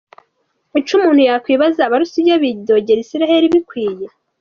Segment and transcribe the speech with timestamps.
[0.79, 4.05] Ico umuntu yokwibaza, abarusiya bidogera Isirayeli bikwiye?.